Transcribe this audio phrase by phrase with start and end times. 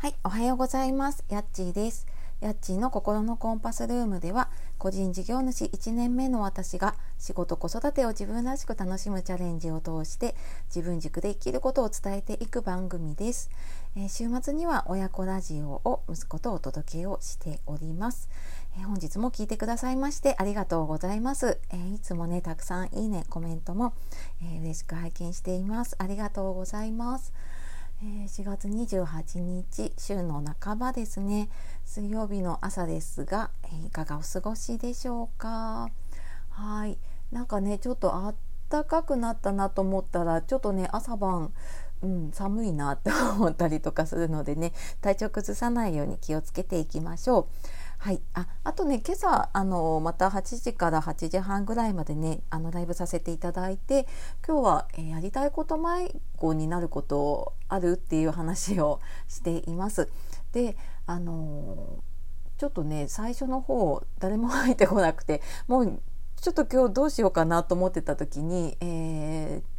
[0.00, 1.26] はい、おはようございます。
[1.28, 2.06] やっちーです。
[2.40, 10.34] やっちーの心のコンパスルームでは、個人事業主1年目の私が仕事子育てを自分らしく楽しむチャレンジを通して
[10.74, 13.50] 自分軸で生きることを伝えていく番組です。
[13.94, 18.30] えー、週末には親子ラジオを息子とお届けをしております。
[18.78, 21.60] え、本日も聞いてくださいましてありがとうございます。
[21.68, 23.92] えー、いつもね、たくさんいいね、コメントも、
[24.42, 25.94] え嬉しく拝見しています。
[25.98, 27.34] ありがとうございます。
[28.02, 31.50] え4月28日週の半ばですね。
[31.84, 35.90] 水曜日の朝ですが、えいかがお過ごしでしょうか？
[36.48, 36.98] はい。
[37.30, 38.34] なんかねちょっとあっ
[38.70, 41.52] たかくなったなと思ったらちょっとね朝晩
[42.02, 44.72] うん、寒いなって思ったりとかするのでね
[45.02, 47.46] 体調崩さないように気をつけていきましょう。
[48.02, 54.06] はい、ああとね今朝あのまた8時から8時半ぐらいまでねあのライブさせていただいて
[54.46, 60.08] 今日は、えー、やりたいこと迷子になることあるっていう話をしています。
[60.52, 62.02] であの
[62.56, 66.00] ちょっとね最初の方誰も入ってこなくてもう
[66.40, 69.69] ちょっと今日どうしようかなと思ってた時に、えー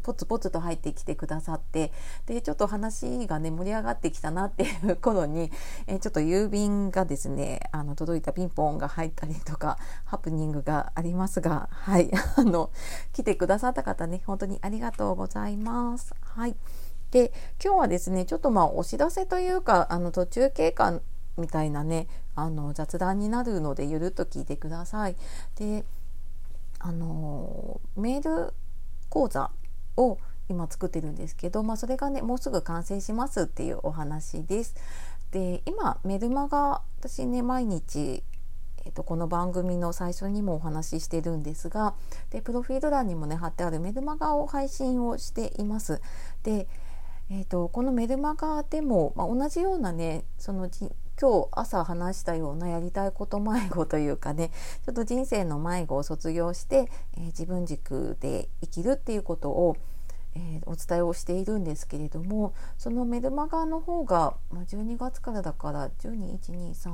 [0.00, 1.92] ポツポツと入ってきてくださって
[2.26, 5.50] でちょっと話がね盛り上がってきたなっていう 頃に、
[5.86, 12.70] えちょっと郵便がですねあの届いたピンポンが入ったりとかハプニングがありますがはい あの
[13.12, 16.14] 来てくださった方ね本当にありがとうございます。
[16.20, 16.56] はい
[17.10, 21.00] で今日はですねちょっとまあお知らせというかあの途中経過
[21.36, 22.06] みたいなね
[22.36, 25.16] あの雑談になるのでゆるっと聞いてください。
[25.56, 25.84] で
[26.78, 28.54] あのメール
[29.10, 29.50] 講座
[29.96, 34.74] を今作ってるんですけど、まあ、それがねもうすぐ完成しますっていうお話です。
[35.30, 38.22] で今メルマガ私ね毎日
[38.86, 41.94] えーと、この番組の最初にもお話ししてるんですが
[42.30, 46.00] でプロフィール欄にもね貼ってあるメルマガを配信をしています。
[46.42, 46.66] で、
[47.30, 50.70] えーと、このメルマガでも、まあ、同じようなねその
[51.20, 54.50] 今日朝話したようなやりたいこと迷子というかね
[54.86, 59.76] ちょっと人生の迷子を卒業して、えー、自分軸で生きるっていうことを
[60.36, 66.90] えー、お伝えをしているんですけれどもそのメルマガの方が、まあ、12月からだから12123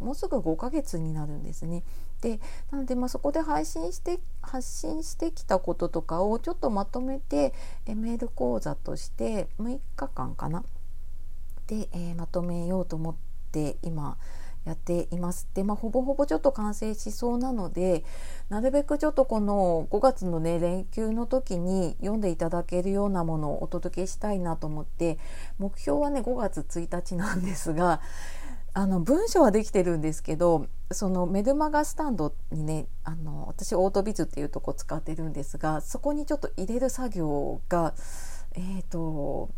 [0.00, 1.82] もうすぐ5ヶ月になるんですね。
[2.20, 2.38] で
[2.70, 7.54] なので、まあ、そこで配信して発信してきたこととかをちょっとまとめて
[7.86, 10.62] メール講座として6日間かな
[11.66, 13.29] で、えー、まとめようと思って
[13.82, 14.16] 今
[14.64, 15.48] やっています。
[15.54, 18.04] で、まあ、ほぼほぼちょっと完成しそうなので
[18.48, 25.18] なるべくちょっとこの5月のね連休の時に読んでいただけるようなものをお届けしたいなと思って
[25.58, 28.00] 目標はね5月1日なんですが
[28.72, 37.94] あの文章はできてるんですけどそのメルマガスタンドにねあの私オートビズっていうとこ使ってるんですがそこにちょっと入れる作業が
[38.54, 39.50] えーと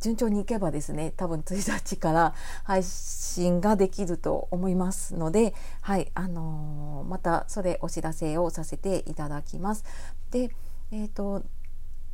[0.00, 2.34] 順調にいけばですね多分1日から
[2.64, 9.84] 配信ができると思いますので、はいあのー、またそれお知らせをさせていただきます。
[10.30, 10.50] で、
[10.90, 11.42] えーと、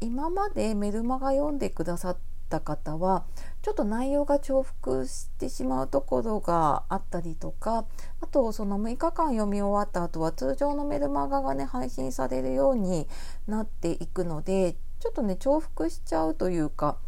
[0.01, 2.17] 今までメルマガ読んでくださっ
[2.49, 3.25] た方は
[3.63, 7.87] ちょっと内容が重複してしまうところがあったりとか
[8.21, 13.09] あとその6日間読み終わった後は通常のメルマガがね配信されるように
[13.47, 16.99] なっていくのでちょっとね重複しちゃうというか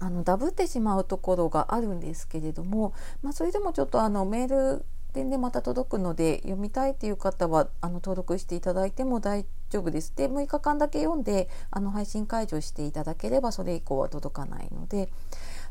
[0.00, 2.92] あのダブってしまうところがあるんですけれども、
[3.22, 4.84] まあ、それでもちょっとあのメール
[5.16, 10.12] でねまた届くので読みたいっていう方はあの登録していただいても大丈夫です。
[10.14, 15.08] で6日間だけ読んであの配信解除していただければそれ以降は届かないので。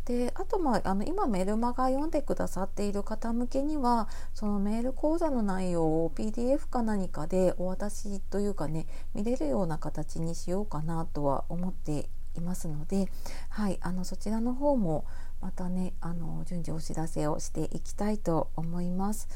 [0.05, 13.09] であと、まあ、あの今メルマガ読んでくださっている方向けにはそのメール講座の内容を PDF か何かでお渡しというかね見れるような形にしようかなとは思っていますので、
[13.49, 15.05] はい、あのそちらの方も
[15.41, 19.27] またねあの順次お知らせをしていきたいと思います。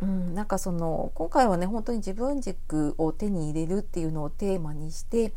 [0.00, 5.32] うん、なんかその今回はね本当に自分軸を手に入れるっていうのをテーマにして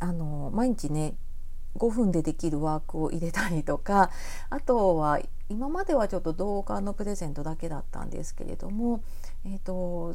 [0.00, 1.14] あの毎日ね
[1.76, 4.10] 5分でできるワークを入れたりとか
[4.50, 9.02] あとは今まではちょっと動画のプレゼントだけだったんですけれども、
[9.44, 10.14] えーと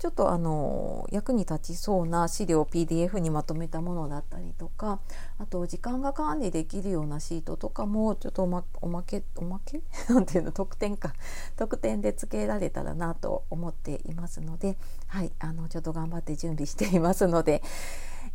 [0.00, 4.98] ちょっとあの役に立ちそうな資料を PDF にまとめたものだったりとか
[5.38, 9.82] あと時間が管理できるようなシートとかもちょっとおまおまけおまけ？
[10.08, 10.52] なんていうの？
[10.52, 11.12] 特典か
[11.56, 17.62] 特典で付けられたらなと思っていますのではいあのちょっと頑張って準備していますので。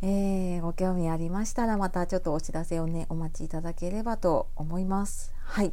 [0.02, 5.32] えー、ご興味ありましたらまたちょっとお知らせをねお待ちいただければと思います。
[5.42, 5.72] はい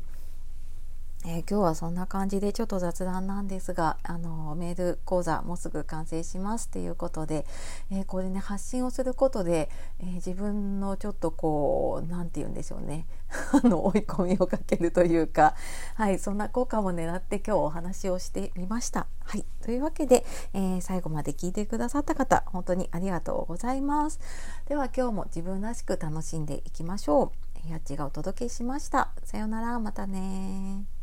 [1.26, 7.46] えー、今日はそんな感じでちょっと雑談なんですがあのメール講座もうすぐ完成しますということで、
[7.92, 13.06] えー、これね発信をすることで、えー、自分のちょっとこう何て言うんでしょうね
[13.64, 15.56] あの追い込みをかけるというか、
[15.96, 19.08] はい、そんな効果も狙って今日お話をしてみました。
[19.24, 24.20] はい、というわけで、え最後まで聞いてくださった方本当にありがとうございます。
[24.68, 27.32] では今日も自分らしく楽しんでいきましょ
[27.68, 27.72] う。
[27.72, 29.10] やっちがお届けしました。
[29.24, 31.03] さようなら、またね